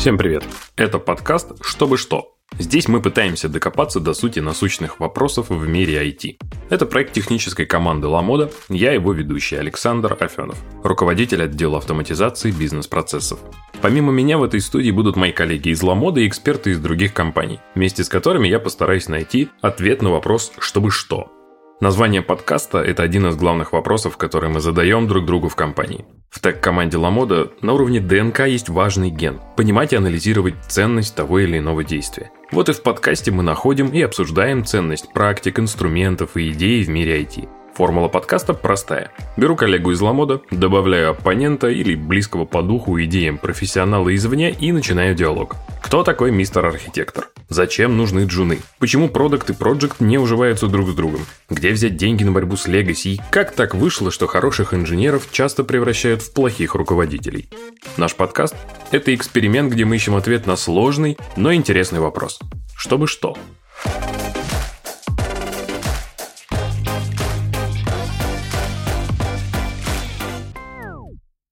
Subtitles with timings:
[0.00, 0.44] Всем привет!
[0.76, 2.34] Это подкаст «Чтобы что?».
[2.58, 6.38] Здесь мы пытаемся докопаться до сути насущных вопросов в мире IT.
[6.70, 13.40] Это проект технической команды «Ламода», я его ведущий Александр Афенов, руководитель отдела автоматизации бизнес-процессов.
[13.82, 17.60] Помимо меня в этой студии будут мои коллеги из «Ламода» и эксперты из других компаний,
[17.74, 21.30] вместе с которыми я постараюсь найти ответ на вопрос «чтобы что?».
[21.80, 26.04] Название подкаста– это один из главных вопросов, которые мы задаем друг другу в компании.
[26.28, 31.56] В тег-команде Ламода на уровне ДНК есть важный ген– понимать и анализировать ценность того или
[31.56, 32.32] иного действия.
[32.52, 37.22] Вот и в подкасте мы находим и обсуждаем ценность практик, инструментов и идей в мире
[37.22, 37.48] IT.
[37.74, 39.10] Формула подкаста простая.
[39.38, 45.14] Беру коллегу из Ламода, добавляю оппонента или близкого по духу идеям профессионала извне и начинаю
[45.14, 45.56] диалог.
[45.80, 47.30] Кто такой мистер архитектор?
[47.50, 48.60] Зачем нужны джуны?
[48.78, 51.26] Почему продукт и проект не уживаются друг с другом?
[51.48, 53.14] Где взять деньги на борьбу с легаси?
[53.14, 57.48] И как так вышло, что хороших инженеров часто превращают в плохих руководителей?
[57.96, 58.54] Наш подкаст–
[58.92, 62.38] это эксперимент, где мы ищем ответ на сложный, но интересный вопрос.
[62.76, 63.36] Чтобы что?